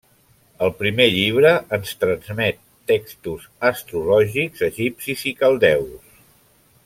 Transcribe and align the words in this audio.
El 0.67 0.71
primer 0.77 1.05
llibre 1.15 1.51
ens 1.77 1.91
transmet 2.03 2.63
textos 2.93 3.45
astrològics 3.71 4.67
egipcis 4.69 5.27
i 5.33 5.39
caldeus. 5.43 6.21